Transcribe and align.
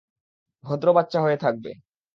ভদ্র 0.63 0.87
বাচ্চা 0.93 1.19
হয়ে 1.21 1.37
থাকবে। 1.37 1.71